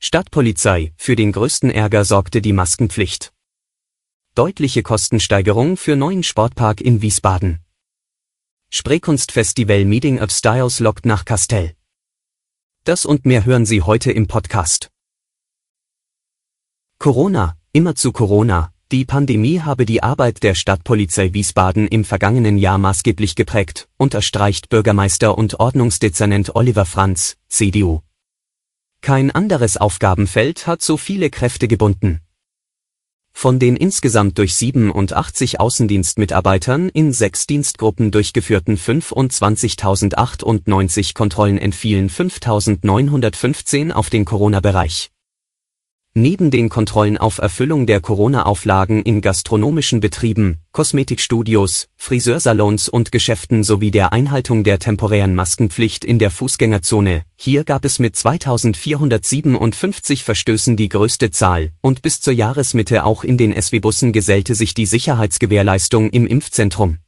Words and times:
Stadtpolizei, 0.00 0.92
für 0.96 1.16
den 1.16 1.32
größten 1.32 1.72
Ärger 1.72 2.04
sorgte 2.04 2.40
die 2.40 2.52
Maskenpflicht. 2.52 3.32
Deutliche 4.36 4.84
Kostensteigerung 4.84 5.76
für 5.76 5.96
neuen 5.96 6.22
Sportpark 6.22 6.80
in 6.80 7.02
Wiesbaden. 7.02 7.58
Spreekunstfestival 8.70 9.84
Meeting 9.84 10.20
of 10.20 10.30
Styles 10.30 10.78
lockt 10.78 11.04
nach 11.04 11.24
Castell. 11.24 11.74
Das 12.84 13.04
und 13.04 13.26
mehr 13.26 13.44
hören 13.44 13.66
Sie 13.66 13.82
heute 13.82 14.12
im 14.12 14.28
Podcast. 14.28 14.88
Corona, 17.00 17.56
immer 17.72 17.96
zu 17.96 18.12
Corona. 18.12 18.72
Die 18.92 19.04
Pandemie 19.04 19.60
habe 19.60 19.84
die 19.84 20.02
Arbeit 20.02 20.44
der 20.44 20.54
Stadtpolizei 20.54 21.34
Wiesbaden 21.34 21.88
im 21.88 22.04
vergangenen 22.04 22.56
Jahr 22.56 22.78
maßgeblich 22.78 23.34
geprägt, 23.34 23.88
unterstreicht 23.96 24.68
Bürgermeister 24.68 25.36
und 25.36 25.58
Ordnungsdezernent 25.58 26.54
Oliver 26.54 26.86
Franz, 26.86 27.36
CDU. 27.48 28.02
Kein 29.00 29.30
anderes 29.30 29.76
Aufgabenfeld 29.76 30.66
hat 30.66 30.82
so 30.82 30.96
viele 30.96 31.30
Kräfte 31.30 31.68
gebunden. 31.68 32.20
Von 33.32 33.60
den 33.60 33.76
insgesamt 33.76 34.38
durch 34.38 34.56
87 34.56 35.60
Außendienstmitarbeitern 35.60 36.88
in 36.88 37.12
sechs 37.12 37.46
Dienstgruppen 37.46 38.10
durchgeführten 38.10 38.76
25.098 38.76 41.14
Kontrollen 41.14 41.58
entfielen 41.58 42.10
5.915 42.10 43.92
auf 43.92 44.10
den 44.10 44.24
Corona-Bereich. 44.24 45.12
Neben 46.20 46.50
den 46.50 46.68
Kontrollen 46.68 47.16
auf 47.16 47.38
Erfüllung 47.38 47.86
der 47.86 48.00
Corona-Auflagen 48.00 49.04
in 49.04 49.20
gastronomischen 49.20 50.00
Betrieben, 50.00 50.58
Kosmetikstudios, 50.72 51.86
Friseursalons 51.94 52.88
und 52.88 53.12
Geschäften 53.12 53.62
sowie 53.62 53.92
der 53.92 54.12
Einhaltung 54.12 54.64
der 54.64 54.80
temporären 54.80 55.36
Maskenpflicht 55.36 56.04
in 56.04 56.18
der 56.18 56.32
Fußgängerzone, 56.32 57.22
hier 57.36 57.62
gab 57.62 57.84
es 57.84 58.00
mit 58.00 58.16
2457 58.16 60.24
Verstößen 60.24 60.76
die 60.76 60.88
größte 60.88 61.30
Zahl, 61.30 61.70
und 61.82 62.02
bis 62.02 62.20
zur 62.20 62.32
Jahresmitte 62.32 63.04
auch 63.04 63.22
in 63.22 63.38
den 63.38 63.52
SW-Bussen 63.52 64.12
gesellte 64.12 64.56
sich 64.56 64.74
die 64.74 64.86
Sicherheitsgewährleistung 64.86 66.10
im 66.10 66.26
Impfzentrum. 66.26 66.98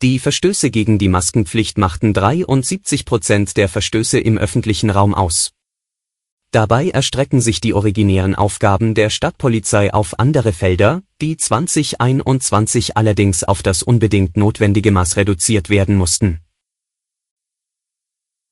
Die 0.00 0.18
Verstöße 0.18 0.70
gegen 0.70 0.96
die 0.96 1.08
Maskenpflicht 1.08 1.76
machten 1.76 2.14
73 2.14 3.04
Prozent 3.04 3.58
der 3.58 3.68
Verstöße 3.68 4.18
im 4.18 4.38
öffentlichen 4.38 4.88
Raum 4.88 5.12
aus. 5.12 5.52
Dabei 6.50 6.88
erstrecken 6.88 7.42
sich 7.42 7.60
die 7.60 7.74
originären 7.74 8.34
Aufgaben 8.34 8.94
der 8.94 9.10
Stadtpolizei 9.10 9.92
auf 9.92 10.18
andere 10.18 10.54
Felder, 10.54 11.02
die 11.20 11.36
2021 11.36 12.96
allerdings 12.96 13.44
auf 13.44 13.62
das 13.62 13.82
unbedingt 13.82 14.38
notwendige 14.38 14.90
Maß 14.90 15.16
reduziert 15.16 15.68
werden 15.68 15.96
mussten. 15.96 16.40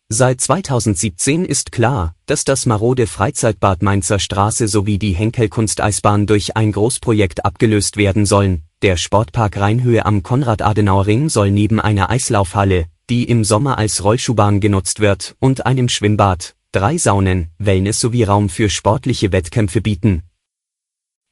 Seit 0.08 0.40
2017 0.40 1.44
ist 1.44 1.72
klar, 1.72 2.14
dass 2.26 2.44
das 2.44 2.66
marode 2.66 3.06
Freizeitbad 3.06 3.82
Mainzer 3.82 4.18
Straße 4.18 4.68
sowie 4.68 4.98
die 4.98 5.12
Henkel-Kunsteisbahn 5.12 6.26
durch 6.26 6.54
ein 6.54 6.72
Großprojekt 6.72 7.44
abgelöst 7.44 7.96
werden 7.96 8.26
sollen. 8.26 8.62
Der 8.82 8.98
Sportpark 8.98 9.56
Rheinhöhe 9.56 10.04
am 10.04 10.22
Konrad-Adenauer-Ring 10.22 11.30
soll 11.30 11.50
neben 11.50 11.80
einer 11.80 12.10
Eislaufhalle, 12.10 12.86
die 13.08 13.24
im 13.24 13.42
Sommer 13.42 13.78
als 13.78 14.04
Rollschuhbahn 14.04 14.60
genutzt 14.60 15.00
wird, 15.00 15.34
und 15.40 15.64
einem 15.64 15.88
Schwimmbad, 15.88 16.55
drei 16.76 16.98
Saunen, 16.98 17.48
Wellness 17.56 18.00
sowie 18.00 18.24
Raum 18.24 18.50
für 18.50 18.68
sportliche 18.68 19.32
Wettkämpfe 19.32 19.80
bieten. 19.80 20.24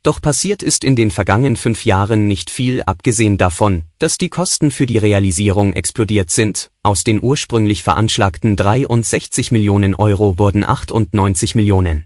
Doch 0.03 0.23
passiert 0.23 0.63
ist 0.63 0.85
in 0.85 0.97
den 0.97 1.11
vergangenen 1.11 1.57
fünf 1.57 1.85
Jahren 1.85 2.27
nicht 2.27 2.49
viel 2.49 2.83
abgesehen 2.83 3.37
davon, 3.37 3.83
dass 3.99 4.17
die 4.17 4.31
Kosten 4.31 4.71
für 4.71 4.87
die 4.87 4.97
Realisierung 4.97 5.75
explodiert 5.75 6.31
sind, 6.31 6.71
aus 6.83 7.05
den 7.05 7.23
ursprünglich 7.23 7.83
veranschlagten 7.83 8.57
63 8.57 9.53
Millionen 9.53 9.95
Euro 9.95 10.39
wurden 10.39 10.65
98 10.65 11.55
Millionen. 11.55 12.05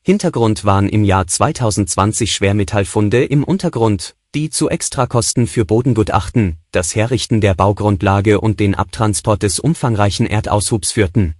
Hintergrund 0.00 0.64
waren 0.64 0.88
im 0.88 1.02
Jahr 1.02 1.26
2020 1.26 2.30
Schwermetallfunde 2.30 3.24
im 3.24 3.42
Untergrund, 3.42 4.14
die 4.36 4.50
zu 4.50 4.68
Extrakosten 4.68 5.48
für 5.48 5.64
Bodengutachten, 5.64 6.58
das 6.70 6.94
Herrichten 6.94 7.40
der 7.40 7.54
Baugrundlage 7.54 8.40
und 8.40 8.60
den 8.60 8.76
Abtransport 8.76 9.42
des 9.42 9.58
umfangreichen 9.58 10.26
Erdaushubs 10.26 10.92
führten 10.92 11.34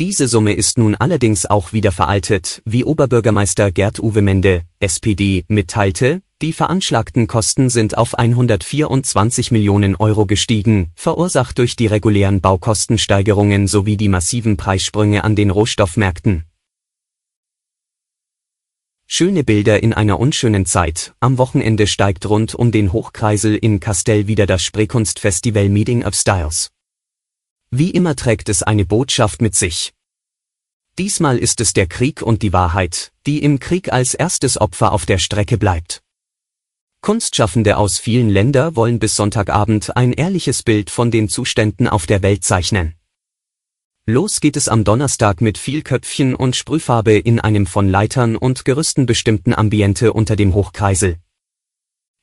diese 0.00 0.28
Summe 0.28 0.52
ist 0.52 0.78
nun 0.78 0.94
allerdings 0.94 1.44
auch 1.44 1.72
wieder 1.72 1.90
veraltet, 1.90 2.62
wie 2.64 2.84
Oberbürgermeister 2.84 3.72
Gerd-Uwe 3.72 4.22
Mende, 4.22 4.62
SPD, 4.78 5.44
mitteilte, 5.48 6.22
die 6.40 6.52
veranschlagten 6.52 7.26
Kosten 7.26 7.68
sind 7.68 7.98
auf 7.98 8.16
124 8.16 9.50
Millionen 9.50 9.96
Euro 9.96 10.24
gestiegen, 10.24 10.92
verursacht 10.94 11.58
durch 11.58 11.74
die 11.74 11.88
regulären 11.88 12.40
Baukostensteigerungen 12.40 13.66
sowie 13.66 13.96
die 13.96 14.08
massiven 14.08 14.56
Preissprünge 14.56 15.24
an 15.24 15.34
den 15.34 15.50
Rohstoffmärkten. 15.50 16.44
Schöne 19.08 19.42
Bilder 19.42 19.82
in 19.82 19.92
einer 19.92 20.20
unschönen 20.20 20.64
Zeit. 20.64 21.14
Am 21.18 21.38
Wochenende 21.38 21.88
steigt 21.88 22.28
rund 22.28 22.54
um 22.54 22.70
den 22.70 22.92
Hochkreisel 22.92 23.56
in 23.56 23.80
Castell 23.80 24.28
wieder 24.28 24.46
das 24.46 24.62
Spreekunstfestival 24.62 25.68
Meeting 25.68 26.04
of 26.04 26.14
Styles. 26.14 26.70
Wie 27.70 27.90
immer 27.90 28.16
trägt 28.16 28.48
es 28.48 28.62
eine 28.62 28.86
Botschaft 28.86 29.42
mit 29.42 29.54
sich. 29.54 29.92
Diesmal 30.96 31.38
ist 31.38 31.60
es 31.60 31.74
der 31.74 31.86
Krieg 31.86 32.22
und 32.22 32.42
die 32.42 32.54
Wahrheit, 32.54 33.12
die 33.26 33.42
im 33.42 33.60
Krieg 33.60 33.92
als 33.92 34.14
erstes 34.14 34.58
Opfer 34.58 34.92
auf 34.92 35.04
der 35.04 35.18
Strecke 35.18 35.58
bleibt. 35.58 36.02
Kunstschaffende 37.02 37.76
aus 37.76 37.98
vielen 37.98 38.30
Ländern 38.30 38.74
wollen 38.74 38.98
bis 38.98 39.16
Sonntagabend 39.16 39.96
ein 39.96 40.12
ehrliches 40.12 40.62
Bild 40.62 40.88
von 40.88 41.10
den 41.10 41.28
Zuständen 41.28 41.86
auf 41.88 42.06
der 42.06 42.22
Welt 42.22 42.42
zeichnen. 42.42 42.94
Los 44.06 44.40
geht 44.40 44.56
es 44.56 44.68
am 44.68 44.84
Donnerstag 44.84 45.42
mit 45.42 45.58
viel 45.58 45.82
Köpfchen 45.82 46.34
und 46.34 46.56
Sprühfarbe 46.56 47.18
in 47.18 47.38
einem 47.38 47.66
von 47.66 47.86
Leitern 47.88 48.36
und 48.36 48.64
Gerüsten 48.64 49.04
bestimmten 49.04 49.52
Ambiente 49.52 50.14
unter 50.14 50.34
dem 50.34 50.54
Hochkreisel. 50.54 51.18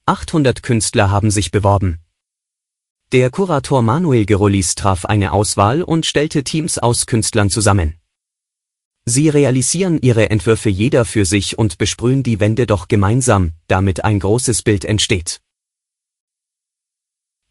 800 0.08 0.64
Künstler 0.64 1.12
haben 1.12 1.30
sich 1.30 1.52
beworben. 1.52 2.05
Der 3.12 3.30
Kurator 3.30 3.84
Manuel 3.84 4.26
Gerolis 4.26 4.74
traf 4.74 5.06
eine 5.06 5.32
Auswahl 5.32 5.84
und 5.84 6.08
stellte 6.08 6.44
Teams 6.44 6.80
aus 6.80 7.06
Künstlern 7.06 7.52
zusammen. 7.52 8.00
Sie 9.06 9.30
realisieren 9.30 10.00
ihre 10.02 10.32
Entwürfe 10.32 10.70
jeder 10.70 11.06
für 11.06 11.24
sich 11.24 11.60
und 11.60 11.78
besprühen 11.78 12.24
die 12.24 12.40
Wände 12.40 12.66
doch 12.66 12.88
gemeinsam, 12.88 13.54
damit 13.68 14.04
ein 14.04 14.20
großes 14.20 14.64
Bild 14.64 14.86
entsteht. 14.86 15.44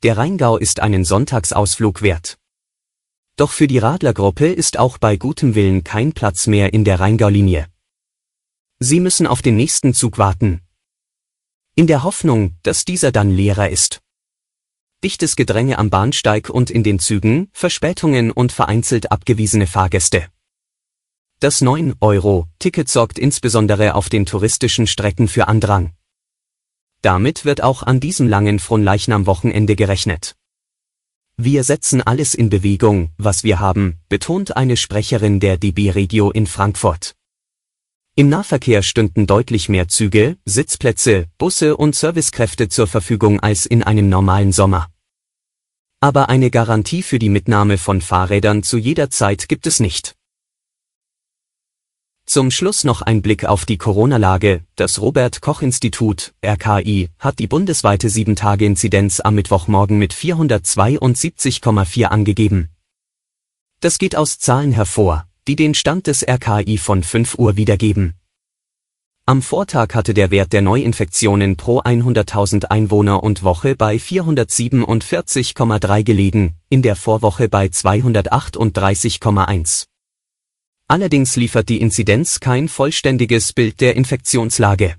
Der 0.03 0.17
Rheingau 0.17 0.57
ist 0.57 0.81
einen 0.81 1.05
Sonntagsausflug 1.05 2.03
wert. 2.03 2.37
Doch 3.37 3.53
für 3.53 3.69
die 3.69 3.79
Radlergruppe 3.79 4.49
ist 4.49 4.77
auch 4.77 4.99
bei 4.99 5.17
gutem 5.17 5.55
Willen 5.55 5.85
kein 5.85 6.13
Platz 6.15 6.49
mehr 6.49 6.75
in 6.75 6.85
der 6.85 6.99
Rheingau-Linie. 6.99 7.69
Sie 8.81 8.99
müssen 8.99 9.29
auf 9.29 9.41
den 9.41 9.55
nächsten 9.55 9.95
Zug 9.95 10.19
warten. 10.19 10.63
In 11.77 11.87
der 11.87 12.03
Hoffnung, 12.03 12.57
dass 12.65 12.85
dieser 12.85 13.13
dann 13.13 13.31
leerer 13.31 13.71
ist 13.71 14.04
dichtes 15.05 15.37
Gedränge 15.37 15.79
am 15.79 15.91
Bahnsteig 15.91 16.49
und 16.49 16.71
in 16.71 16.83
den 16.83 16.99
Zügen, 16.99 17.49
Verspätungen 17.53 18.31
und 18.31 18.53
vereinzelt 18.53 19.13
abgewiesene 19.13 19.67
Fahrgäste. 19.67 20.29
Das 21.41 21.61
9-Euro-Ticket 21.61 22.89
sorgt 22.89 23.19
insbesondere 23.19 23.97
auf 23.97 24.09
den 24.09 24.25
touristischen 24.25 24.87
Strecken 24.87 25.29
für 25.29 25.47
Andrang. 25.47 25.93
Damit 27.03 27.45
wird 27.45 27.63
auch 27.63 27.83
an 27.83 28.01
diesem 28.01 28.29
langen 28.29 28.59
Fronleichnam-Wochenende 28.59 29.77
gerechnet. 29.77 30.37
Wir 31.37 31.65
setzen 31.65 32.01
alles 32.01 32.35
in 32.35 32.49
Bewegung, 32.49 33.11
was 33.19 33.45
wir 33.45 33.61
haben, 33.61 33.99
betont 34.09 34.57
eine 34.57 34.79
Sprecherin 34.79 35.39
der 35.39 35.59
DB 35.59 35.91
Regio 35.91 36.31
in 36.31 36.47
Frankfurt. 36.47 37.15
Im 38.17 38.31
Nahverkehr 38.31 38.83
stünden 38.83 39.27
deutlich 39.27 39.69
mehr 39.69 39.89
Züge, 39.89 40.39
Sitzplätze, 40.47 41.27
Busse 41.37 41.77
und 41.77 41.95
Servicekräfte 41.95 42.71
zur 42.71 42.87
Verfügung 42.87 43.41
als 43.41 43.67
in 43.67 43.83
einem 43.83 44.09
normalen 44.09 44.53
Sommer 44.53 44.89
aber 46.05 46.29
eine 46.29 46.51
Garantie 46.51 47.03
für 47.03 47.19
die 47.19 47.31
Mitnahme 47.31 47.79
von 47.79 48.03
Fahrrädern 48.03 48.63
zu 48.63 48.77
jeder 48.77 49.09
Zeit 49.09 49.49
gibt 49.49 49.67
es 49.67 49.81
nicht. 49.81 50.15
Zum 52.27 52.51
Schluss 52.51 52.85
noch 52.85 53.01
ein 53.01 53.23
Blick 53.23 53.47
auf 53.47 53.65
die 53.65 53.79
Corona-Lage. 53.79 54.61
Das 54.77 55.01
Robert 55.01 55.41
Koch 55.41 55.63
Institut, 55.63 56.35
RKI, 56.45 57.09
hat 57.19 57.39
die 57.39 57.47
bundesweite 57.47 58.09
7-Tage-Inzidenz 58.09 59.21
am 59.21 59.35
Mittwochmorgen 59.35 59.97
mit 59.97 60.13
472,4 60.13 62.05
angegeben. 62.05 62.69
Das 63.81 63.97
geht 63.97 64.15
aus 64.15 64.39
Zahlen 64.39 64.73
hervor, 64.73 65.27
die 65.49 65.57
den 65.57 65.73
Stand 65.73 66.07
des 66.07 66.23
RKI 66.23 66.77
von 66.77 67.03
5 67.03 67.39
Uhr 67.39 67.57
wiedergeben. 67.57 68.13
Am 69.27 69.41
Vortag 69.41 69.95
hatte 69.95 70.13
der 70.13 70.31
Wert 70.31 70.53
der 70.53 70.61
Neuinfektionen 70.61 71.57
pro 71.57 71.81
100.000 71.81 72.67
Einwohner 72.67 73.23
und 73.23 73.43
Woche 73.43 73.75
bei 73.75 73.97
447,3 73.97 76.03
gelegen, 76.03 76.57
in 76.69 76.83
der 76.83 76.95
Vorwoche 76.95 77.49
bei 77.49 77.69
238,1. 77.69 79.87
Allerdings 80.89 81.37
liefert 81.37 81.71
die 81.71 81.81
Inzidenz 81.81 82.39
kein 82.39 82.69
vollständiges 82.69 83.55
Bild 83.55 83.81
der 83.81 83.97
Infektionslage. 83.97 84.97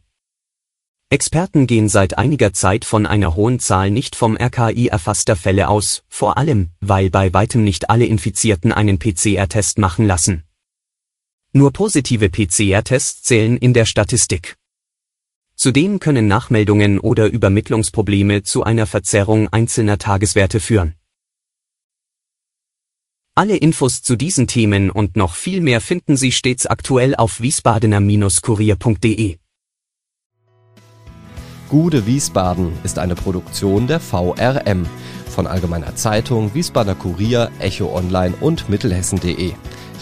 Experten 1.12 1.68
gehen 1.68 1.88
seit 1.88 2.18
einiger 2.18 2.51
Zeit 2.51 2.83
von 2.83 3.06
einer 3.06 3.36
hohen 3.36 3.60
Zahl 3.60 3.92
nicht 3.92 4.16
vom 4.16 4.36
RKI 4.36 4.88
erfasster 4.88 5.36
Fälle 5.36 5.69
aus, 5.69 6.01
vor 6.07 6.39
allem, 6.39 6.69
weil 6.81 7.12
bei 7.12 7.31
weitem 7.31 7.63
nicht 7.63 7.92
alle 7.92 8.07
Infizierten 8.07 8.72
einen 8.72 8.98
PCR-Test 8.98 9.77
machen 9.77 10.07
lassen. 10.07 10.45
Nur 11.57 11.72
positive 11.72 12.30
PCR-Tests 12.30 13.24
zählen 13.24 13.56
in 13.56 13.74
der 13.74 13.86
Statistik. 13.86 14.57
Zudem 15.56 16.00
können 16.00 16.28
Nachmeldungen 16.28 17.00
oder 17.00 17.28
Übermittlungsprobleme 17.28 18.44
zu 18.44 18.66
einer 18.66 18.86
Verzerrung 18.86 19.48
einzelner 19.54 19.98
Tageswerte 19.98 20.60
führen. 20.60 20.96
Alle 23.36 23.56
Infos 23.56 24.02
zu 24.02 24.18
diesen 24.18 24.48
Themen 24.48 24.90
und 24.90 25.16
noch 25.16 25.36
viel 25.36 25.62
mehr 25.62 25.80
finden 25.80 26.18
Sie 26.18 26.34
stets 26.34 26.66
aktuell 26.66 27.16
auf 27.16 27.40
wiesbadener-kurier.de. 27.40 29.38
Gude 31.69 32.06
Wiesbaden 32.06 32.74
ist 32.84 33.00
eine 33.00 33.16
Produktion 33.16 33.88
der 33.88 34.01
VRM 34.01 34.86
von 35.30 35.48
Allgemeiner 35.48 35.96
Zeitung, 35.96 36.54
Wiesbadener 36.54 36.96
Kurier, 36.96 37.50
Echo 37.60 37.96
Online 37.96 38.36
und 38.42 38.68
Mittelhessen.de. 38.68 39.54